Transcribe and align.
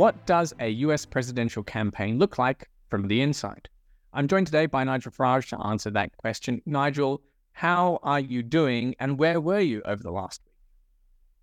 What 0.00 0.24
does 0.24 0.54
a 0.60 0.70
US 0.86 1.04
presidential 1.04 1.62
campaign 1.62 2.18
look 2.18 2.38
like 2.38 2.70
from 2.88 3.06
the 3.06 3.20
inside? 3.20 3.68
I'm 4.14 4.28
joined 4.28 4.46
today 4.46 4.64
by 4.64 4.82
Nigel 4.82 5.12
Farage 5.12 5.50
to 5.50 5.60
answer 5.62 5.90
that 5.90 6.16
question. 6.16 6.62
Nigel, 6.64 7.20
how 7.52 7.98
are 8.02 8.18
you 8.18 8.42
doing 8.42 8.94
and 8.98 9.18
where 9.18 9.42
were 9.42 9.60
you 9.60 9.82
over 9.84 10.02
the 10.02 10.10
last 10.10 10.40
week? 10.46 10.54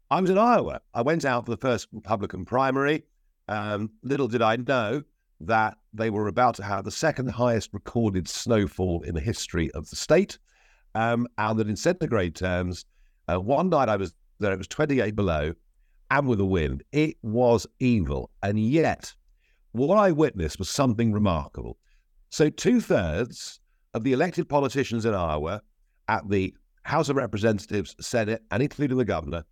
I 0.09 0.19
was 0.19 0.31
in 0.31 0.39
Iowa. 0.39 0.81
I 0.95 1.03
went 1.03 1.23
out 1.23 1.45
for 1.45 1.51
the 1.51 1.61
first 1.61 1.87
Republican 1.93 2.45
primary. 2.45 3.03
Um, 3.47 3.91
little 4.01 4.27
did 4.27 4.41
I 4.41 4.55
know 4.55 5.03
that 5.41 5.77
they 5.93 6.09
were 6.09 6.27
about 6.27 6.55
to 6.55 6.63
have 6.63 6.83
the 6.83 6.89
second 6.89 7.29
highest 7.29 7.69
recorded 7.73 8.27
snowfall 8.27 9.03
in 9.03 9.13
the 9.13 9.21
history 9.21 9.69
of 9.73 9.87
the 9.91 9.95
state. 9.95 10.39
Um, 10.95 11.27
and 11.37 11.59
that 11.59 11.69
in 11.69 11.75
centigrade 11.75 12.33
terms, 12.33 12.85
uh, 13.31 13.39
one 13.39 13.69
night 13.69 13.87
I 13.87 13.97
was 13.97 14.15
there, 14.39 14.51
it 14.51 14.57
was 14.57 14.67
28 14.67 15.15
below 15.15 15.53
and 16.11 16.27
with 16.27 16.39
a 16.39 16.45
wind. 16.45 16.83
It 16.91 17.17
was 17.21 17.67
evil. 17.79 18.29
And 18.43 18.59
yet, 18.59 19.13
what 19.71 19.97
I 19.97 20.11
witnessed 20.11 20.59
was 20.59 20.69
something 20.69 21.11
remarkable. 21.11 21.77
So, 22.29 22.49
two 22.49 22.81
thirds 22.81 23.59
of 23.93 24.03
the 24.03 24.13
elected 24.13 24.49
politicians 24.49 25.05
in 25.05 25.13
Iowa 25.13 25.61
at 26.07 26.29
the 26.29 26.53
House 26.83 27.09
of 27.09 27.15
Representatives, 27.15 27.95
Senate, 27.99 28.43
and 28.51 28.63
including 28.63 28.97
the 28.97 29.05
governor, 29.05 29.43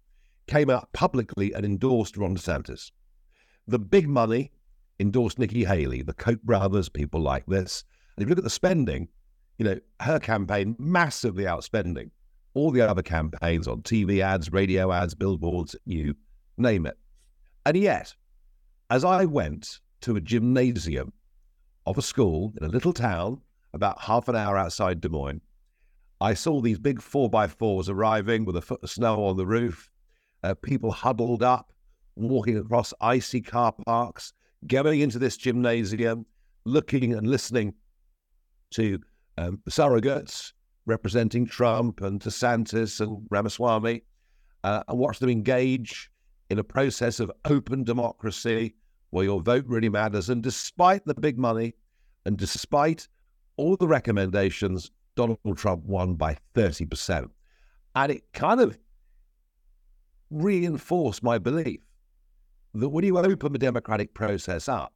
came 0.48 0.70
out 0.70 0.92
publicly 0.94 1.54
and 1.54 1.66
endorsed 1.66 2.18
Ron 2.18 2.36
DeSantis. 2.36 2.92
The 3.68 3.80
big 3.80 4.08
money 4.08 4.52
endorsed 5.00 5.40
Nikki 5.40 5.64
Haley, 5.64 6.02
the 6.02 6.14
Koch 6.14 6.42
brothers, 6.44 6.88
people 6.88 7.20
like 7.20 7.46
this. 7.48 7.84
And 8.16 8.24
if 8.24 8.28
you 8.28 8.32
look 8.32 8.38
at 8.40 8.44
the 8.44 8.50
spending, 8.50 9.08
you 9.58 9.66
know, 9.66 9.80
her 10.02 10.20
campaign 10.20 10.76
massively 10.80 11.46
outspending 11.46 12.12
all 12.54 12.72
the 12.72 12.82
other 12.82 13.02
campaigns 13.02 13.68
on 13.68 13.82
TV 13.82 14.22
ads, 14.22 14.52
radio 14.52 14.92
ads, 14.92 15.14
billboards, 15.14 15.76
you 15.86 16.16
name 16.58 16.86
it. 16.86 16.98
And 17.66 17.78
yet, 17.78 18.14
as 18.90 19.04
I 19.04 19.26
went 19.26 19.80
to 20.02 20.16
a 20.16 20.22
gymnasium 20.22 21.14
of 21.86 21.98
a 21.98 22.02
school 22.02 22.54
in 22.60 22.66
a 22.66 22.70
little 22.70 22.94
town 22.94 23.42
about 23.74 24.02
half 24.02 24.28
an 24.28 24.36
hour 24.36 24.58
outside 24.58 25.02
Des 25.02 25.10
Moines, 25.10 25.42
I 26.22 26.34
saw 26.34 26.62
these 26.62 26.80
big 26.80 27.02
four 27.02 27.30
by 27.30 27.48
fours 27.48 27.90
arriving 27.90 28.46
with 28.46 28.56
a 28.56 28.62
foot 28.62 28.84
of 28.84 28.90
snow 28.90 29.26
on 29.26 29.38
the 29.38 29.46
roof, 29.46 29.90
uh, 30.44 30.54
people 30.54 30.92
huddled 30.92 31.44
up, 31.44 31.74
walking 32.16 32.58
across 32.58 32.94
icy 33.02 33.42
car 33.42 33.74
parks, 33.86 34.32
going 34.68 35.02
into 35.02 35.20
this 35.20 35.38
gymnasium, 35.38 36.26
looking 36.64 37.14
and 37.14 37.28
listening 37.28 37.74
to 38.72 39.00
um, 39.38 39.60
surrogates 39.70 40.54
representing 40.86 41.46
Trump 41.46 42.02
and 42.02 42.20
DeSantis 42.22 43.02
and 43.02 43.26
Ramaswamy, 43.30 44.04
uh, 44.64 44.84
and 44.88 44.98
watch 44.98 45.20
them 45.20 45.30
engage 45.30 46.10
in 46.50 46.60
a 46.60 46.64
process 46.64 47.20
of 47.20 47.32
open 47.46 47.84
democracy 47.84 48.76
where 49.10 49.26
your 49.26 49.42
vote 49.42 49.66
really 49.68 49.90
matters. 49.90 50.30
And 50.30 50.44
despite 50.44 51.06
the 51.06 51.14
big 51.14 51.38
money 51.38 51.74
and 52.26 52.38
despite 52.38 53.08
all 53.58 53.78
the 53.78 53.88
recommendations, 53.88 54.92
Donald 55.16 55.40
Trump 55.56 55.86
won 55.86 56.16
by 56.16 56.38
30%. 56.54 57.30
And 57.96 58.12
it 58.12 58.24
kind 58.34 58.60
of 58.60 58.78
reinforced 60.30 61.24
my 61.24 61.38
belief 61.38 61.80
that 62.74 62.90
when 62.90 63.06
you 63.06 63.18
open 63.18 63.54
the 63.54 63.60
democratic 63.60 64.14
process 64.14 64.68
up, 64.68 64.94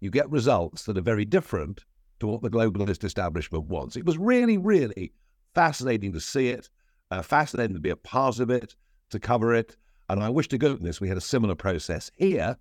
you 0.00 0.10
get 0.10 0.28
results 0.30 0.84
that 0.84 0.98
are 0.98 1.02
very 1.02 1.24
different 1.24 1.84
to 2.20 2.26
what 2.26 2.42
the 2.42 2.50
globalist 2.50 3.04
establishment 3.04 3.64
wants. 3.66 3.96
It 3.96 4.04
was 4.04 4.18
really, 4.18 4.58
really 4.58 5.12
fascinating 5.54 6.12
to 6.12 6.20
see 6.20 6.48
it, 6.48 6.68
uh, 7.10 7.22
fascinating 7.22 7.74
to 7.74 7.80
be 7.80 7.90
a 7.90 7.96
part 7.96 8.40
of 8.40 8.50
it, 8.50 8.74
to 9.10 9.20
cover 9.20 9.54
it. 9.54 9.76
And 10.08 10.22
I 10.22 10.28
wish 10.28 10.48
to 10.48 10.58
goodness 10.58 11.00
we 11.00 11.08
had 11.08 11.16
a 11.16 11.22
similar 11.22 11.54
process 11.54 12.10
here, 12.16 12.56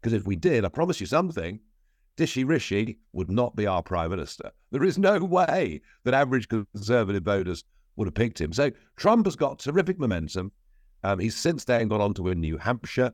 because 0.00 0.12
if 0.12 0.26
we 0.26 0.36
did, 0.36 0.64
I 0.64 0.68
promise 0.68 1.00
you 1.00 1.06
something, 1.06 1.60
Rishi 2.18 2.44
Rishi 2.44 2.98
would 3.12 3.30
not 3.30 3.56
be 3.56 3.66
our 3.66 3.82
prime 3.82 4.10
minister. 4.10 4.52
There 4.70 4.84
is 4.84 4.98
no 4.98 5.18
way 5.18 5.80
that 6.04 6.14
average 6.14 6.48
conservative 6.48 7.24
voters 7.24 7.64
would 7.96 8.06
have 8.06 8.14
picked 8.14 8.40
him. 8.40 8.52
So 8.52 8.70
Trump 8.96 9.26
has 9.26 9.36
got 9.36 9.58
terrific 9.58 9.98
momentum. 9.98 10.52
Um, 11.02 11.18
he's 11.18 11.36
since 11.36 11.64
then 11.64 11.88
gone 11.88 12.00
on 12.00 12.14
to 12.14 12.22
win 12.22 12.40
New 12.40 12.56
Hampshire 12.58 13.12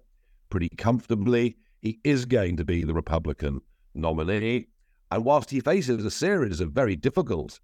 pretty 0.50 0.68
comfortably. 0.68 1.56
He 1.80 1.98
is 2.04 2.26
going 2.26 2.56
to 2.58 2.64
be 2.64 2.84
the 2.84 2.94
Republican 2.94 3.60
nominee. 3.94 4.66
And 5.10 5.24
whilst 5.24 5.50
he 5.50 5.60
faces 5.60 6.04
a 6.04 6.10
series 6.10 6.60
of 6.60 6.72
very 6.72 6.96
difficult 6.96 7.58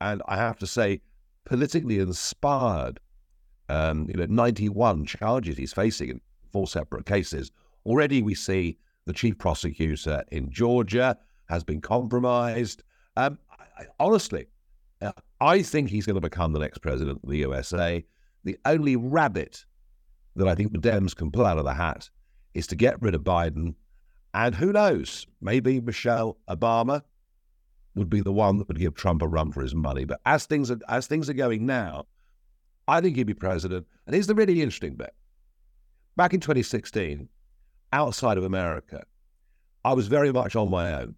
and 0.00 0.22
I 0.26 0.36
have 0.36 0.58
to 0.58 0.66
say, 0.66 1.00
politically 1.44 1.98
inspired, 1.98 3.00
um, 3.68 4.06
you 4.08 4.14
know, 4.14 4.26
91 4.26 5.04
charges 5.06 5.56
he's 5.56 5.72
facing 5.72 6.10
in 6.10 6.20
four 6.50 6.66
separate 6.66 7.06
cases. 7.06 7.50
Already 7.86 8.22
we 8.22 8.34
see 8.34 8.78
the 9.06 9.12
chief 9.12 9.38
prosecutor 9.38 10.22
in 10.30 10.50
Georgia 10.50 11.16
has 11.48 11.64
been 11.64 11.80
compromised. 11.80 12.82
Um, 13.16 13.38
I, 13.50 13.84
honestly, 13.98 14.46
uh, 15.00 15.12
I 15.40 15.62
think 15.62 15.88
he's 15.88 16.06
going 16.06 16.14
to 16.14 16.20
become 16.20 16.52
the 16.52 16.58
next 16.58 16.78
president 16.78 17.20
of 17.22 17.28
the 17.28 17.38
USA. 17.38 18.04
The 18.44 18.58
only 18.64 18.96
rabbit 18.96 19.64
that 20.36 20.48
I 20.48 20.54
think 20.54 20.72
the 20.72 20.78
Dems 20.78 21.14
can 21.14 21.30
pull 21.30 21.46
out 21.46 21.58
of 21.58 21.64
the 21.64 21.74
hat 21.74 22.08
is 22.54 22.66
to 22.68 22.76
get 22.76 23.00
rid 23.00 23.14
of 23.14 23.22
Biden. 23.22 23.74
And 24.34 24.54
who 24.54 24.72
knows, 24.72 25.26
maybe 25.40 25.80
Michelle 25.80 26.38
Obama 26.48 27.02
would 27.94 28.10
be 28.10 28.20
the 28.20 28.32
one 28.32 28.58
that 28.58 28.68
would 28.68 28.78
give 28.78 28.94
Trump 28.94 29.22
a 29.22 29.28
run 29.28 29.52
for 29.52 29.62
his 29.62 29.74
money. 29.74 30.04
But 30.04 30.20
as 30.26 30.46
things 30.46 30.70
are, 30.70 30.78
as 30.88 31.06
things 31.06 31.28
are 31.28 31.34
going 31.34 31.66
now, 31.66 32.06
I 32.88 33.02
think 33.02 33.16
he'd 33.16 33.24
be 33.24 33.34
president. 33.34 33.86
And 34.06 34.14
here's 34.14 34.26
the 34.26 34.34
really 34.34 34.62
interesting 34.62 34.94
bit. 34.94 35.14
Back 36.16 36.32
in 36.32 36.40
2016, 36.40 37.28
outside 37.92 38.38
of 38.38 38.44
America, 38.44 39.04
I 39.84 39.92
was 39.92 40.08
very 40.08 40.32
much 40.32 40.56
on 40.56 40.70
my 40.70 40.94
own. 40.94 41.14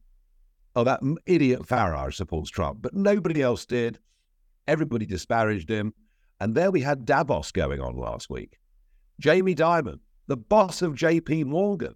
Oh, 0.75 0.84
that 0.84 1.00
idiot 1.26 1.62
Farage 1.62 2.14
supports 2.14 2.50
Trump, 2.50 2.82
but 2.82 2.94
nobody 2.94 3.41
else 3.41 3.64
did. 3.64 3.98
Everybody 4.66 5.06
disparaged 5.06 5.70
him. 5.70 5.94
And 6.41 6.54
there 6.54 6.70
we 6.70 6.80
had 6.80 7.04
Davos 7.04 7.53
going 7.53 7.80
on 7.80 7.97
last 7.97 8.30
week. 8.30 8.59
Jamie 9.20 9.54
Dimon, 9.54 10.00
the 10.26 10.36
boss 10.36 10.82
of 10.82 10.94
JP 10.94 11.47
Morgan, 11.47 11.94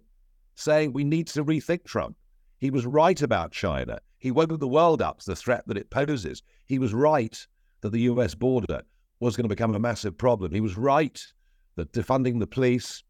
saying 0.55 0.93
we 0.93 1.03
need 1.03 1.27
to 1.27 1.43
rethink 1.43 1.83
Trump. 1.83 2.15
He 2.59 2.69
was 2.69 2.85
right 2.85 3.21
about 3.21 3.51
China. 3.51 3.99
He 4.19 4.31
woke 4.31 4.57
the 4.57 4.67
world 4.67 5.01
up 5.01 5.19
to 5.19 5.25
the 5.25 5.35
threat 5.35 5.67
that 5.67 5.77
it 5.77 5.89
poses. 5.89 6.43
He 6.65 6.79
was 6.79 6.93
right 6.93 7.45
that 7.81 7.91
the 7.91 8.01
US 8.01 8.35
border 8.35 8.81
was 9.25 9.35
going 9.35 9.43
to 9.43 9.55
become 9.55 9.75
a 9.75 9.79
massive 9.79 10.17
problem. 10.17 10.51
He 10.51 10.61
was 10.61 10.77
right 10.77 11.21
that 11.75 11.91
defunding 11.91 12.39
the 12.39 12.47
police 12.47 13.03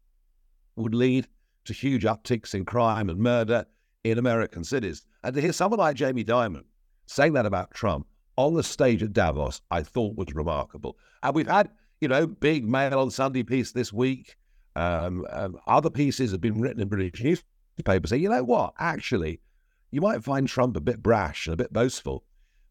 would 0.76 0.94
lead 0.94 1.28
to 1.66 1.72
huge 1.72 2.04
upticks 2.04 2.54
in 2.54 2.64
crime 2.64 3.10
and 3.10 3.18
murder 3.18 3.66
in 4.04 4.18
American 4.18 4.64
cities. 4.64 5.02
And 5.22 5.34
to 5.34 5.40
hear 5.40 5.52
someone 5.52 5.78
like 5.78 5.96
Jamie 5.96 6.24
Dimon 6.24 6.64
saying 7.06 7.34
that 7.34 7.46
about 7.46 7.72
Trump 7.72 8.06
on 8.36 8.54
the 8.54 8.62
stage 8.62 9.02
at 9.02 9.12
Davos, 9.12 9.60
I 9.70 9.82
thought 9.82 10.16
was 10.16 10.34
remarkable. 10.34 10.96
And 11.22 11.34
we've 11.34 11.46
had, 11.46 11.70
you 12.00 12.08
know, 12.08 12.26
big 12.26 12.68
Mail 12.68 12.98
on 12.98 13.10
Sunday 13.10 13.42
piece 13.42 13.72
this 13.72 13.92
week. 13.92 14.36
Um, 14.74 15.26
um, 15.30 15.58
other 15.66 15.90
pieces 15.90 16.32
have 16.32 16.40
been 16.40 16.60
written 16.60 16.82
in 16.82 16.88
British 16.88 17.22
newspapers 17.22 18.10
saying, 18.10 18.22
you 18.22 18.28
know 18.28 18.44
what, 18.44 18.74
actually, 18.78 19.40
you 19.90 20.00
might 20.00 20.22
find 20.22 20.46
Trump 20.46 20.76
a 20.76 20.80
bit 20.80 21.02
brash 21.02 21.46
and 21.46 21.54
a 21.54 21.56
bit 21.56 21.72
boastful, 21.72 22.24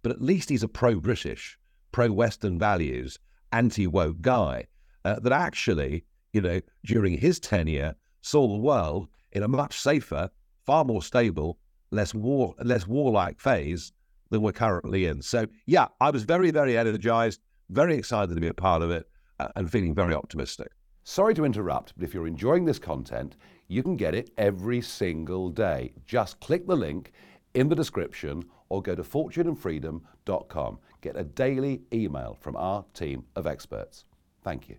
but 0.03 0.11
at 0.11 0.22
least 0.22 0.50
he's 0.50 0.63
a 0.63 0.67
pro 0.67 1.00
British, 1.00 1.57
pro 1.91 2.11
Western 2.11 2.59
values, 2.59 3.17
anti 3.55 3.88
woke 3.88 4.21
guy 4.21 4.67
uh, 5.05 5.19
that 5.21 5.31
actually, 5.31 6.03
you 6.33 6.41
know, 6.41 6.59
during 6.83 7.17
his 7.17 7.39
tenure 7.39 7.95
saw 8.21 8.47
the 8.47 8.57
world 8.57 9.07
in 9.31 9.43
a 9.43 9.47
much 9.47 9.79
safer, 9.79 10.29
far 10.66 10.83
more 10.83 11.01
stable, 11.01 11.57
less 11.91 12.13
war, 12.13 12.53
less 12.63 12.85
warlike 12.85 13.39
phase 13.39 13.93
than 14.29 14.41
we're 14.41 14.51
currently 14.51 15.05
in. 15.05 15.21
So, 15.21 15.47
yeah, 15.66 15.88
I 16.01 16.09
was 16.09 16.23
very, 16.23 16.51
very 16.51 16.77
energized, 16.77 17.41
very 17.69 17.95
excited 17.95 18.35
to 18.35 18.41
be 18.41 18.47
a 18.47 18.53
part 18.53 18.81
of 18.81 18.91
it, 18.91 19.07
uh, 19.39 19.47
and 19.55 19.72
feeling 19.72 19.95
very 19.95 20.13
optimistic. 20.13 20.72
Sorry 21.03 21.33
to 21.35 21.45
interrupt, 21.45 21.93
but 21.96 22.03
if 22.03 22.13
you're 22.13 22.28
enjoying 22.28 22.66
this 22.66 22.79
content, 22.79 23.37
you 23.67 23.84
can 23.84 23.96
get 23.96 24.16
it 24.16 24.31
every 24.37 24.81
single 24.81 25.49
day. 25.49 25.93
Just 26.05 26.40
click 26.40 26.67
the 26.67 26.75
link 26.75 27.13
in 27.53 27.69
the 27.69 27.75
description 27.75 28.43
or 28.75 28.81
go 28.81 28.93
to 28.93 29.03
fortuneandfreedom.com. 29.03 30.79
Get 31.01 31.16
a 31.16 31.23
daily 31.23 31.81
email 31.93 32.37
from 32.41 32.55
our 32.57 32.83
team 32.93 33.23
of 33.35 33.47
experts. 33.47 34.05
Thank 34.43 34.67
you. 34.67 34.75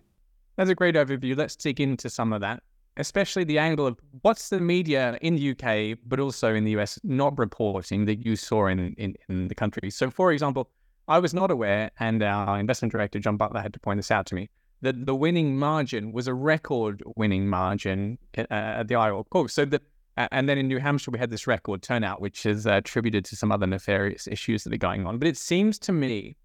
That's 0.55 0.69
a 0.69 0.75
great 0.75 0.95
overview. 0.95 1.35
Let's 1.35 1.55
dig 1.55 1.81
into 1.81 2.09
some 2.09 2.31
of 2.31 2.41
that, 2.41 2.61
especially 2.97 3.43
the 3.43 3.57
angle 3.57 3.87
of 3.87 3.97
what's 4.21 4.49
the 4.49 4.59
media 4.59 5.17
in 5.21 5.35
the 5.35 5.51
UK, 5.51 5.97
but 6.07 6.19
also 6.19 6.53
in 6.53 6.63
the 6.63 6.71
US, 6.77 6.99
not 7.03 7.37
reporting 7.39 8.05
that 8.05 8.23
you 8.23 8.35
saw 8.35 8.67
in, 8.67 8.93
in, 8.93 9.15
in 9.29 9.47
the 9.47 9.55
country. 9.55 9.89
So, 9.89 10.11
for 10.11 10.31
example, 10.31 10.69
I 11.07 11.19
was 11.19 11.33
not 11.33 11.49
aware, 11.49 11.89
and 11.99 12.21
our 12.21 12.59
investment 12.59 12.91
director, 12.91 13.19
John 13.19 13.37
Butler, 13.37 13.61
had 13.61 13.73
to 13.73 13.79
point 13.79 13.97
this 13.97 14.11
out 14.11 14.25
to 14.27 14.35
me 14.35 14.49
that 14.81 15.07
the 15.07 15.15
winning 15.15 15.57
margin 15.57 16.11
was 16.11 16.27
a 16.27 16.33
record 16.35 17.01
winning 17.15 17.47
margin 17.47 18.19
uh, 18.37 18.45
at 18.49 18.87
the 18.87 18.95
Iowa 18.95 19.23
caucus. 19.23 19.53
So 19.53 19.65
the 19.65 19.81
and 20.31 20.49
then 20.49 20.57
in 20.57 20.67
New 20.67 20.79
Hampshire, 20.79 21.11
we 21.11 21.19
had 21.19 21.29
this 21.29 21.47
record 21.47 21.81
turnout, 21.81 22.21
which 22.21 22.45
is 22.45 22.65
uh, 22.65 22.73
attributed 22.73 23.23
to 23.25 23.35
some 23.35 23.51
other 23.51 23.67
nefarious 23.67 24.27
issues 24.27 24.63
that 24.63 24.73
are 24.73 24.77
going 24.77 25.05
on. 25.05 25.19
But 25.19 25.27
it 25.27 25.37
seems 25.37 25.77
to 25.79 25.91
me 25.91 26.35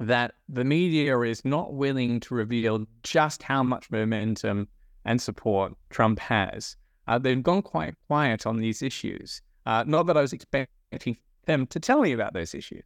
that 0.00 0.34
the 0.48 0.64
media 0.64 1.20
is 1.20 1.44
not 1.44 1.74
willing 1.74 2.20
to 2.20 2.34
reveal 2.34 2.86
just 3.02 3.42
how 3.42 3.62
much 3.62 3.90
momentum 3.90 4.68
and 5.04 5.20
support 5.20 5.74
Trump 5.90 6.18
has 6.18 6.76
uh, 7.06 7.18
they've 7.18 7.42
gone 7.42 7.62
quite 7.62 7.94
quiet 8.06 8.46
on 8.46 8.58
these 8.58 8.82
issues. 8.82 9.42
Uh, 9.66 9.84
not 9.86 10.06
that 10.06 10.16
I 10.16 10.22
was 10.22 10.32
expecting 10.32 11.16
them 11.46 11.66
to 11.68 11.80
tell 11.80 12.00
me 12.00 12.12
about 12.12 12.34
those 12.34 12.54
issues. 12.54 12.82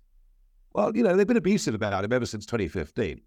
Well, 0.72 0.96
you 0.96 1.02
know, 1.02 1.16
they've 1.16 1.26
been 1.26 1.36
abusive 1.36 1.74
about 1.74 2.04
him 2.04 2.12
ever 2.12 2.26
since 2.26 2.46
2015, 2.46 3.20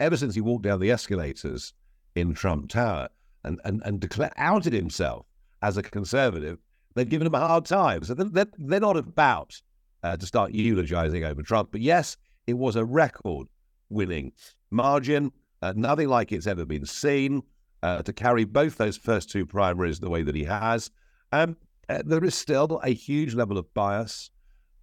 ever 0.00 0.16
since 0.16 0.34
he 0.34 0.40
walked 0.40 0.64
down 0.64 0.80
the 0.80 0.90
escalators 0.90 1.72
in 2.14 2.34
Trump 2.34 2.70
Tower 2.70 3.08
and, 3.44 3.60
and, 3.64 3.82
and 3.84 4.00
declared, 4.00 4.32
outed 4.36 4.72
himself 4.72 5.25
as 5.62 5.76
a 5.76 5.82
conservative. 5.82 6.58
They've 6.94 7.08
given 7.08 7.26
him 7.26 7.34
a 7.34 7.46
hard 7.46 7.66
time. 7.66 8.04
So 8.04 8.14
they're, 8.14 8.46
they're 8.58 8.80
not 8.80 8.96
about 8.96 9.60
uh, 10.02 10.16
to 10.16 10.26
start 10.26 10.52
eulogizing 10.52 11.24
over 11.24 11.42
Trump. 11.42 11.70
But 11.72 11.80
yes, 11.80 12.16
it 12.46 12.54
was 12.54 12.76
a 12.76 12.84
record 12.84 13.48
winning 13.90 14.32
margin, 14.70 15.32
uh, 15.62 15.72
nothing 15.76 16.08
like 16.08 16.32
it's 16.32 16.46
ever 16.46 16.64
been 16.64 16.86
seen. 16.86 17.42
Uh, 17.82 18.02
to 18.02 18.12
carry 18.12 18.44
both 18.44 18.78
those 18.78 18.96
first 18.96 19.30
two 19.30 19.46
primaries 19.46 20.00
the 20.00 20.10
way 20.10 20.22
that 20.22 20.34
he 20.34 20.42
has. 20.42 20.90
Um, 21.30 21.56
uh, 21.88 22.02
there 22.04 22.24
is 22.24 22.34
still 22.34 22.80
a 22.82 22.92
huge 22.92 23.34
level 23.34 23.58
of 23.58 23.72
bias 23.74 24.30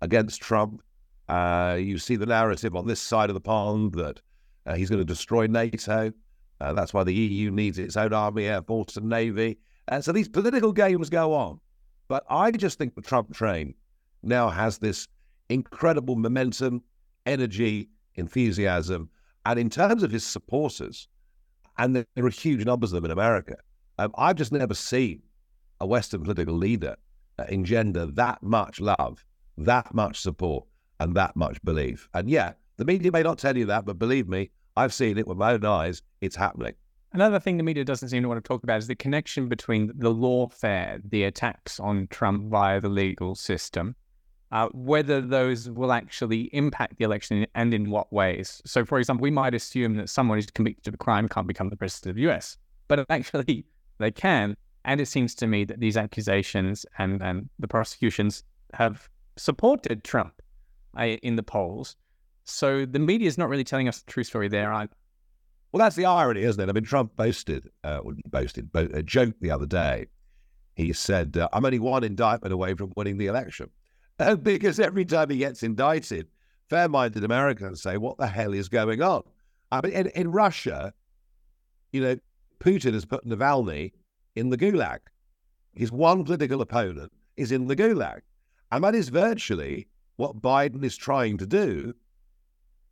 against 0.02 0.42
Trump. 0.42 0.82
Uh, 1.28 1.76
you 1.78 1.98
see 1.98 2.16
the 2.16 2.28
narrative 2.28 2.76
on 2.76 2.88
this 2.88 3.02
side 3.02 3.30
of 3.30 3.34
the 3.34 3.42
pond 3.42 3.94
that 3.96 4.22
uh, 4.68 4.76
he's 4.76 4.90
going 4.90 5.02
to 5.02 5.06
destroy 5.06 5.48
NATO. 5.48 6.14
That's 6.62 6.94
why 6.94 7.04
the 7.04 7.14
EU 7.14 7.52
needs 7.52 7.78
its 7.78 7.98
own 7.98 8.14
army, 8.14 8.46
air 8.46 8.62
force, 8.62 8.96
and 8.96 9.10
navy. 9.10 9.58
So 10.04 10.12
these 10.12 10.30
political 10.30 10.72
games 10.72 11.10
go 11.10 11.34
on. 11.34 11.60
But 12.08 12.26
I 12.30 12.52
just 12.52 12.78
think 12.78 12.96
the 12.96 13.02
Trump 13.02 13.34
train 13.34 13.74
now 14.22 14.50
has 14.50 14.78
this 14.78 15.08
incredible 15.50 16.16
momentum, 16.16 16.84
energy, 17.26 17.90
enthusiasm. 18.16 19.10
And 19.46 19.60
in 19.60 19.70
terms 19.70 20.04
of 20.04 20.12
his 20.12 20.26
supporters, 20.26 21.08
and 21.78 21.96
there 21.96 22.26
are 22.26 22.30
huge 22.30 22.66
numbers 22.66 22.92
of 22.94 22.98
them 22.98 23.06
in 23.06 23.12
America, 23.12 23.56
um, 24.00 24.12
I've 24.18 24.36
just 24.36 24.52
never 24.52 24.74
seen 24.74 25.22
a 25.80 25.88
Western 25.88 26.24
political 26.24 26.56
leader 26.56 26.96
uh, 27.40 27.46
engender 27.50 28.06
that 28.06 28.42
much 28.42 28.80
love, 28.80 29.26
that 29.58 29.94
much 29.94 30.20
support, 30.22 30.66
and 31.00 31.16
that 31.16 31.36
much 31.36 31.62
belief. 31.64 32.08
And 32.14 32.30
yeah, 32.30 32.54
the 32.78 32.86
media 32.86 33.12
may 33.12 33.24
not 33.24 33.38
tell 33.38 33.58
you 33.58 33.66
that, 33.66 33.86
but 33.86 34.00
believe 34.00 34.28
me, 34.30 34.50
I've 34.76 34.94
seen 34.94 35.18
it 35.18 35.28
with 35.28 35.38
my 35.38 35.54
own 35.54 35.66
eyes. 35.66 36.02
It's 36.22 36.36
happening. 36.36 36.74
Another 37.14 37.40
thing 37.40 37.58
the 37.58 37.64
media 37.64 37.86
doesn't 37.86 38.10
seem 38.10 38.24
to 38.24 38.28
want 38.28 38.44
to 38.44 38.48
talk 38.48 38.64
about 38.64 38.80
is 38.80 38.88
the 38.88 38.96
connection 38.96 39.48
between 39.48 39.92
the 39.96 40.12
lawfare, 40.12 41.00
the 41.08 41.26
attacks 41.26 41.80
on 41.80 42.08
Trump 42.08 42.50
via 42.50 42.82
the 42.82 42.90
legal 42.90 43.36
system, 43.36 43.96
uh, 44.52 44.68
whether 44.74 45.22
those 45.22 45.70
will 45.70 45.92
actually 45.92 46.50
impact 46.54 46.98
the 46.98 47.04
election 47.04 47.46
and 47.54 47.72
in 47.72 47.92
what 47.92 48.12
ways. 48.12 48.64
So, 48.66 48.84
for 48.84 48.98
example, 48.98 49.22
we 49.22 49.30
might 49.30 49.54
assume 49.54 49.96
that 49.98 50.10
someone 50.10 50.40
who's 50.40 50.48
convicted 50.48 50.88
of 50.88 50.96
a 50.96 50.98
crime 50.98 51.30
can't 51.30 51.46
become 51.46 51.70
the 51.70 51.76
president 51.76 52.10
of 52.10 52.16
the 52.16 52.28
US, 52.32 52.58
but 52.88 53.06
actually 53.12 53.64
they 54.00 54.10
can. 54.10 54.58
And 54.84 55.00
it 55.00 55.06
seems 55.06 55.36
to 55.36 55.46
me 55.46 55.66
that 55.66 55.80
these 55.80 55.98
accusations 55.98 56.84
and, 56.98 57.22
and 57.22 57.48
the 57.60 57.68
prosecutions 57.68 58.44
have 58.74 59.08
supported 59.38 60.04
Trump 60.04 60.42
uh, 60.98 61.04
in 61.04 61.36
the 61.36 61.44
polls. 61.44 61.96
So 62.44 62.88
the 62.88 63.00
media 63.00 63.28
is 63.28 63.38
not 63.38 63.50
really 63.50 63.64
telling 63.64 63.88
us 63.88 64.02
the 64.02 64.12
true 64.12 64.24
story 64.24 64.48
there 64.48 64.74
either. 64.74 64.94
Well, 65.74 65.80
that's 65.80 65.98
the 65.98 66.06
irony, 66.06 66.44
isn't 66.44 66.62
it? 66.62 66.70
I 66.70 66.72
mean, 66.72 66.86
Trump 66.86 67.18
boasted, 67.18 67.70
uh, 67.84 68.00
boasted, 68.28 68.70
a 68.74 69.04
joke 69.04 69.36
the 69.42 69.52
other 69.52 69.66
day. 69.66 70.08
He 70.76 70.94
said, 70.94 71.36
uh, 71.36 71.50
"I'm 71.52 71.66
only 71.66 71.80
one 71.80 72.06
indictment 72.06 72.54
away 72.54 72.76
from 72.76 72.94
winning 72.96 73.18
the 73.18 73.28
election." 73.28 73.70
because 74.44 74.80
every 74.80 75.06
time 75.06 75.30
he 75.30 75.38
gets 75.38 75.64
indicted, 75.64 76.28
fair 76.70 76.88
minded 76.88 77.24
Americans 77.24 77.82
say, 77.82 77.98
What 77.98 78.18
the 78.18 78.28
hell 78.28 78.54
is 78.54 78.70
going 78.70 79.02
on? 79.02 79.24
I 79.72 79.82
mean, 79.82 79.94
in, 79.94 80.08
in 80.08 80.32
Russia, 80.32 80.94
you 81.92 82.02
know, 82.02 82.18
Putin 82.60 82.94
has 82.94 83.06
put 83.06 83.26
Navalny 83.26 83.92
in 84.36 84.50
the 84.50 84.58
gulag. 84.58 85.00
His 85.74 85.92
one 85.92 86.24
political 86.24 86.62
opponent 86.62 87.12
is 87.36 87.52
in 87.52 87.68
the 87.68 87.76
gulag. 87.76 88.22
And 88.72 88.84
that 88.84 88.96
is 88.96 89.10
virtually 89.10 89.88
what 90.18 90.42
Biden 90.42 90.84
is 90.84 90.96
trying 90.96 91.38
to 91.38 91.46
do 91.46 91.94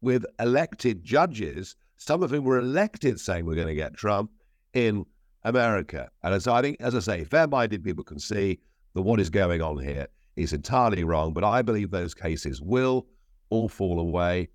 with 0.01 0.25
elected 0.39 1.03
judges, 1.03 1.75
some 2.01 2.23
of 2.23 2.31
whom 2.31 2.43
were 2.43 2.57
elected 2.57 3.19
saying 3.19 3.45
we're 3.45 3.53
going 3.53 3.67
to 3.67 3.75
get 3.75 3.93
Trump 3.93 4.31
in 4.73 5.05
America. 5.43 6.09
And 6.23 6.41
so 6.41 6.51
I 6.51 6.63
think, 6.63 6.77
as 6.79 6.95
I 6.95 6.99
say, 6.99 7.23
fair 7.23 7.47
minded 7.47 7.83
people 7.83 8.03
can 8.03 8.17
see 8.17 8.59
that 8.95 9.03
what 9.03 9.19
is 9.19 9.29
going 9.29 9.61
on 9.61 9.77
here 9.77 10.07
is 10.35 10.51
entirely 10.51 11.03
wrong. 11.03 11.31
But 11.31 11.43
I 11.43 11.61
believe 11.61 11.91
those 11.91 12.15
cases 12.15 12.59
will 12.59 13.05
all 13.51 13.69
fall 13.69 13.99
away. 13.99 14.49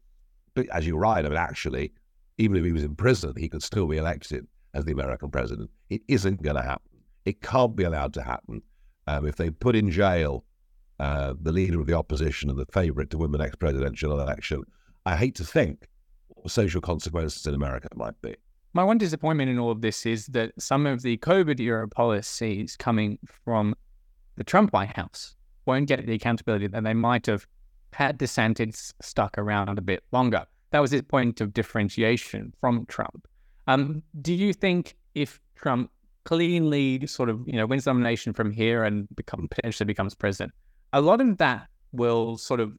But 0.55 0.67
as 0.71 0.89
you're 0.89 0.99
right, 0.99 1.25
I 1.25 1.29
mean, 1.29 1.39
actually, 1.39 1.93
even 2.37 2.57
if 2.57 2.65
he 2.65 2.73
was 2.73 2.83
in 2.83 2.97
prison, 2.97 3.35
he 3.37 3.49
could 3.49 3.63
still 3.63 3.87
be 3.87 3.99
elected 3.99 4.45
as 4.75 4.85
the 4.85 4.93
American 4.93 5.31
president. 5.31 5.71
It 5.89 6.03
isn't 6.09 6.43
going 6.43 6.57
to 6.57 6.63
happen. 6.63 6.99
It 7.25 7.43
can't 7.43 7.77
be 7.77 7.85
allowed 7.85 8.13
to 8.15 8.23
happen. 8.23 8.61
Um, 9.07 9.25
if 9.25 9.37
they 9.37 9.51
put 9.51 9.77
in 9.77 9.93
jail 9.93 10.45
uh, 10.99 11.35
the 11.41 11.53
leader 11.53 11.79
of 11.79 11.87
the 11.87 11.95
opposition 11.95 12.51
and 12.51 12.59
the 12.59 12.67
favorite 12.73 13.11
to 13.11 13.19
win 13.19 13.31
the 13.31 13.39
next 13.39 13.61
presidential 13.61 14.19
election, 14.21 14.65
I 15.05 15.15
hate 15.15 15.37
to 15.37 15.45
think 15.45 15.87
social 16.47 16.81
consequences 16.81 17.47
in 17.47 17.55
America 17.55 17.89
might 17.95 18.21
be. 18.23 18.37
My 18.73 18.85
one 18.85 18.99
disappointment 18.99 19.51
in 19.51 19.59
all 19.59 19.71
of 19.71 19.81
this 19.81 20.05
is 20.05 20.27
that 20.27 20.53
some 20.59 20.87
of 20.87 21.03
the 21.03 21.17
COVID 21.19 21.59
era 21.61 21.89
policies 21.89 22.77
coming 22.77 23.19
from 23.45 23.75
the 24.37 24.45
Trump 24.45 24.73
White 24.73 24.95
House 24.95 25.35
won't 25.65 25.89
get 25.89 26.07
the 26.07 26.15
accountability 26.15 26.67
that 26.67 26.85
they 26.85 26.95
might 26.95 27.27
have 27.27 27.47
had 27.93 28.19
DeSantis 28.19 28.93
stuck 29.01 29.39
around 29.39 29.79
a 29.79 29.83
bit 29.83 30.05
longer. 30.13 30.45
That 30.71 30.81
was 30.81 30.91
his 30.91 31.03
point 31.03 31.41
of 31.41 31.55
differentiation 31.55 32.53
from 32.61 32.85
Trump. 32.87 33.27
Um, 33.67 34.03
do 34.21 34.35
you 34.35 34.53
think 34.53 34.97
if 35.15 35.41
Trump 35.55 35.91
cleanly 36.25 37.07
sort 37.07 37.31
of 37.31 37.47
you 37.47 37.55
know 37.55 37.67
wins 37.67 37.85
the 37.85 37.91
nomination 37.91 38.33
from 38.33 38.51
here 38.51 38.85
and 38.85 39.09
become 39.17 39.49
potentially 39.49 39.87
becomes 39.87 40.15
president, 40.15 40.53
a 40.93 41.01
lot 41.01 41.21
of 41.21 41.39
that 41.39 41.69
will 41.93 42.37
sort 42.37 42.61
of 42.61 42.73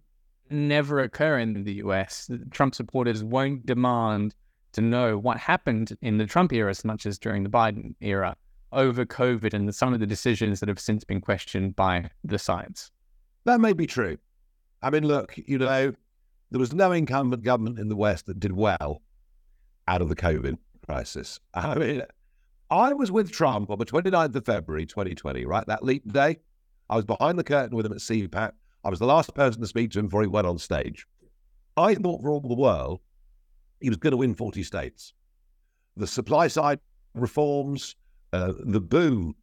never 0.50 1.00
occur 1.00 1.40
in 1.40 1.64
the 1.64 1.74
US. 1.76 2.30
Trump 2.52 2.76
supporters 2.76 3.24
won't 3.24 3.66
demand 3.66 4.36
to 4.74 4.82
know 4.82 5.18
what 5.18 5.38
happened 5.38 5.98
in 6.02 6.18
the 6.18 6.26
Trump 6.26 6.54
era 6.54 6.70
as 6.70 6.86
much 6.86 7.06
as 7.06 7.18
during 7.18 7.44
the 7.44 7.50
Biden 7.50 7.96
era 8.02 8.36
over 8.72 9.06
COVID 9.06 9.54
and 9.54 9.74
some 9.74 9.94
of 9.94 10.00
the 10.00 10.06
decisions 10.06 10.60
that 10.60 10.70
have 10.70 10.80
since 10.80 11.04
been 11.04 11.22
questioned 11.22 11.76
by 11.76 12.10
the 12.24 12.38
science. 12.38 12.92
That 13.46 13.62
may 13.62 13.74
be 13.74 13.88
true. 13.88 14.18
I 14.82 14.90
mean, 14.90 15.08
look, 15.08 15.36
you 15.38 15.58
know, 15.58 15.94
there 16.52 16.60
was 16.60 16.74
no 16.74 16.92
incumbent 16.92 17.44
government 17.44 17.80
in 17.80 17.90
the 17.90 17.96
West 17.96 18.26
that 18.28 18.40
did 18.40 18.52
well 18.52 19.02
out 19.88 20.02
of 20.02 20.10
the 20.10 20.16
COVID 20.16 20.58
crisis. 20.86 21.40
I 21.54 21.76
mean, 21.76 22.04
I 22.70 22.94
was 22.94 23.12
with 23.12 23.32
Trump 23.32 23.70
on 23.70 23.80
the 23.80 23.86
29th 23.86 24.36
of 24.36 24.46
February 24.46 24.86
2020, 24.86 25.46
right? 25.46 25.66
That 25.68 25.84
leap 25.84 26.12
day. 26.12 26.38
I 26.90 26.96
was 26.96 27.06
behind 27.06 27.40
the 27.40 27.44
curtain 27.44 27.76
with 27.76 27.86
him 27.86 27.94
at 27.94 28.00
CPAC. 28.00 28.52
I 28.84 28.90
was 28.90 29.00
the 29.00 29.06
last 29.06 29.34
person 29.34 29.62
to 29.62 29.68
speak 29.68 29.92
to 29.92 30.00
him 30.00 30.06
before 30.06 30.22
he 30.22 30.28
went 30.28 30.48
on 30.48 30.58
stage. 30.58 31.06
I 31.76 31.96
thought 31.96 32.22
for 32.22 32.30
all 32.30 32.42
the 32.42 32.54
world 32.56 33.02
he 33.80 33.90
was 33.90 33.98
going 33.98 34.12
to 34.12 34.18
win 34.18 34.34
40 34.34 34.64
states. 34.64 35.14
The 35.96 36.08
supply 36.08 36.48
side 36.48 36.80
reforms, 37.14 37.96
uh, 38.34 38.54
the 38.60 38.82
boom 38.82 39.36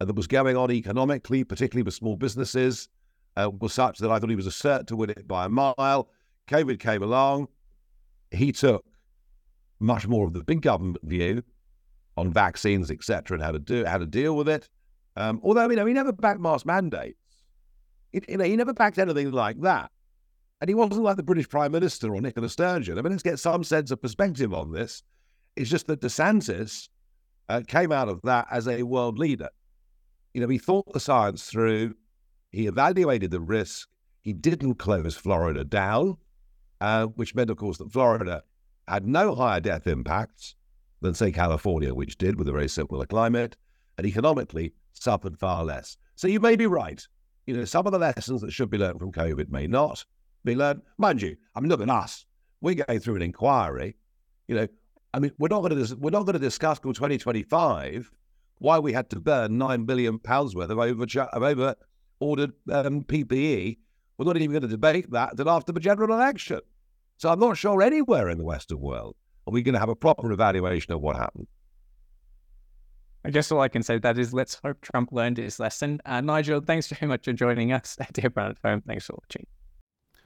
uh, 0.00 0.04
that 0.04 0.16
was 0.16 0.26
going 0.26 0.56
on 0.56 0.70
economically, 0.70 1.44
particularly 1.44 1.82
with 1.82 1.94
small 1.94 2.16
businesses, 2.16 2.88
uh, 3.36 3.50
was 3.60 3.72
such 3.72 3.98
that 3.98 4.10
I 4.10 4.18
thought 4.18 4.30
he 4.30 4.36
was 4.36 4.46
a 4.46 4.50
cert 4.50 4.86
to 4.88 4.96
win 4.96 5.10
it 5.10 5.26
by 5.26 5.46
a 5.46 5.48
mile. 5.48 6.08
COVID 6.48 6.78
came 6.78 7.02
along. 7.02 7.48
He 8.30 8.52
took 8.52 8.84
much 9.80 10.06
more 10.06 10.26
of 10.26 10.32
the 10.32 10.44
big 10.44 10.62
government 10.62 10.98
view 11.02 11.42
on 12.16 12.32
vaccines, 12.32 12.90
etc., 12.90 13.36
and 13.36 13.42
how 13.42 13.52
to 13.52 13.58
do 13.58 13.84
how 13.84 13.98
to 13.98 14.06
deal 14.06 14.36
with 14.36 14.48
it. 14.48 14.68
Um, 15.16 15.40
although 15.42 15.68
you 15.68 15.76
know 15.76 15.86
he 15.86 15.92
never 15.92 16.12
backed 16.12 16.40
mask 16.40 16.66
mandates. 16.66 17.18
You 18.12 18.36
know 18.36 18.44
he 18.44 18.56
never 18.56 18.72
backed 18.74 18.98
anything 18.98 19.30
like 19.30 19.60
that, 19.62 19.90
and 20.60 20.68
he 20.68 20.74
wasn't 20.74 21.02
like 21.02 21.16
the 21.16 21.22
British 21.22 21.48
Prime 21.48 21.72
Minister 21.72 22.14
or 22.14 22.20
Nicola 22.20 22.48
Sturgeon. 22.48 22.98
I 22.98 23.02
mean, 23.02 23.12
let's 23.12 23.22
get 23.22 23.38
some 23.38 23.64
sense 23.64 23.90
of 23.90 24.02
perspective 24.02 24.52
on 24.52 24.72
this. 24.72 25.02
It's 25.56 25.70
just 25.70 25.86
that 25.86 26.00
DeSantis 26.00 26.88
uh, 27.48 27.62
came 27.66 27.92
out 27.92 28.08
of 28.08 28.20
that 28.22 28.46
as 28.50 28.68
a 28.68 28.82
world 28.82 29.18
leader. 29.18 29.48
You 30.34 30.40
know, 30.40 30.48
he 30.48 30.58
thought 30.58 30.92
the 30.92 31.00
science 31.00 31.44
through, 31.44 31.94
he 32.50 32.66
evaluated 32.66 33.30
the 33.30 33.40
risk, 33.40 33.88
he 34.22 34.32
didn't 34.32 34.76
close 34.76 35.14
Florida 35.14 35.64
down, 35.64 36.16
uh, 36.80 37.06
which 37.06 37.34
meant, 37.34 37.50
of 37.50 37.56
course, 37.56 37.78
that 37.78 37.92
Florida 37.92 38.42
had 38.88 39.06
no 39.06 39.34
higher 39.34 39.60
death 39.60 39.86
impacts 39.86 40.54
than, 41.00 41.14
say, 41.14 41.32
California, 41.32 41.94
which 41.94 42.16
did 42.16 42.38
with 42.38 42.48
a 42.48 42.52
very 42.52 42.68
similar 42.68 43.04
climate, 43.04 43.56
and 43.98 44.06
economically 44.06 44.72
suffered 44.92 45.38
far 45.38 45.64
less. 45.64 45.96
So 46.14 46.28
you 46.28 46.40
may 46.40 46.56
be 46.56 46.66
right. 46.66 47.06
You 47.46 47.56
know, 47.56 47.64
some 47.64 47.86
of 47.86 47.92
the 47.92 47.98
lessons 47.98 48.40
that 48.42 48.52
should 48.52 48.70
be 48.70 48.78
learned 48.78 49.00
from 49.00 49.12
COVID 49.12 49.50
may 49.50 49.66
not 49.66 50.04
be 50.44 50.54
learned. 50.54 50.82
Mind 50.98 51.22
you, 51.22 51.36
I 51.54 51.60
mean, 51.60 51.70
look 51.70 51.80
at 51.80 51.90
us. 51.90 52.24
We're 52.60 52.74
going 52.74 53.00
through 53.00 53.16
an 53.16 53.22
inquiry. 53.22 53.96
You 54.46 54.54
know, 54.56 54.68
I 55.14 55.18
mean, 55.18 55.32
we're 55.38 55.48
not 55.48 55.62
going 55.62 55.84
to 55.84 55.96
we're 55.96 56.10
not 56.10 56.24
going 56.24 56.34
to 56.34 56.38
discuss 56.38 56.78
till 56.78 56.92
2025 56.92 58.10
why 58.58 58.78
we 58.78 58.92
had 58.92 59.10
to 59.10 59.20
burn 59.20 59.58
nine 59.58 59.84
billion 59.84 60.18
pounds 60.18 60.54
worth 60.54 60.70
of 60.70 60.78
over 60.78 61.04
of 61.04 61.42
over 61.42 61.74
ordered 62.20 62.52
um, 62.70 63.02
PPE. 63.02 63.78
We're 64.16 64.26
not 64.26 64.36
even 64.36 64.52
going 64.52 64.62
to 64.62 64.68
debate 64.68 65.10
that 65.10 65.32
until 65.32 65.50
after 65.50 65.72
the 65.72 65.80
general 65.80 66.14
election. 66.14 66.60
So 67.16 67.30
I'm 67.30 67.40
not 67.40 67.56
sure 67.56 67.82
anywhere 67.82 68.28
in 68.28 68.38
the 68.38 68.44
Western 68.44 68.80
world 68.80 69.16
are 69.46 69.52
we 69.52 69.62
going 69.62 69.74
to 69.74 69.80
have 69.80 69.88
a 69.88 69.96
proper 69.96 70.30
evaluation 70.30 70.92
of 70.92 71.00
what 71.00 71.16
happened. 71.16 71.48
I 73.24 73.30
guess 73.30 73.52
all 73.52 73.60
I 73.60 73.68
can 73.68 73.84
say 73.84 73.98
that 73.98 74.18
is 74.18 74.34
let's 74.34 74.56
hope 74.64 74.80
Trump 74.80 75.12
learned 75.12 75.36
his 75.36 75.60
lesson. 75.60 76.00
Uh, 76.04 76.20
Nigel, 76.20 76.60
thanks 76.60 76.88
very 76.88 77.06
much 77.06 77.24
for 77.24 77.32
joining 77.32 77.72
us. 77.72 77.96
Dear 78.12 78.26
everyone 78.26 78.50
at 78.52 78.68
home, 78.68 78.82
thanks 78.84 79.06
for 79.06 79.12
watching. 79.14 79.46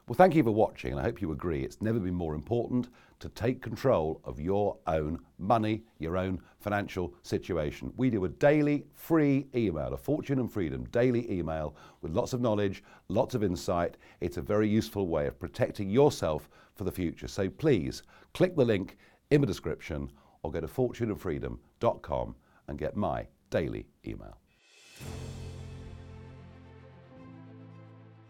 Well, 0.09 0.17
thank 0.17 0.35
you 0.35 0.43
for 0.43 0.53
watching, 0.53 0.93
and 0.93 1.01
I 1.01 1.03
hope 1.03 1.21
you 1.21 1.33
agree 1.33 1.63
it's 1.63 1.83
never 1.83 1.99
been 1.99 2.15
more 2.15 2.35
important 2.35 2.89
to 3.19 3.29
take 3.31 3.61
control 3.61 4.21
of 4.25 4.41
your 4.41 4.79
own 4.87 5.19
money, 5.39 5.83
your 5.99 6.17
own 6.17 6.41
financial 6.61 7.13
situation. 7.23 7.93
We 7.97 8.09
do 8.09 8.25
a 8.25 8.29
daily 8.29 8.87
free 8.95 9.47
email, 9.55 9.93
a 9.93 9.97
Fortune 9.97 10.39
and 10.39 10.51
Freedom 10.51 10.85
daily 10.91 11.31
email 11.31 11.77
with 12.01 12.13
lots 12.13 12.33
of 12.33 12.41
knowledge, 12.41 12.83
lots 13.09 13.35
of 13.35 13.43
insight. 13.43 13.97
It's 14.21 14.37
a 14.37 14.43
very 14.43 14.69
useful 14.69 15.09
way 15.09 15.27
of 15.27 15.39
protecting 15.39 15.91
yourself 15.91 16.49
for 16.77 16.85
the 16.85 16.93
future. 16.93 17.29
So 17.29 17.51
please 17.51 18.05
click 18.33 18.57
the 18.57 18.65
link 18.65 18.97
in 19.31 19.41
the 19.41 19.47
description 19.47 20.11
or 20.43 20.53
go 20.53 20.61
to 20.61 20.69
fortuneandfreedom.com 20.69 22.37
and 22.69 22.79
get 22.79 22.97
my 22.97 23.27
daily 23.51 23.87
email. 24.07 24.39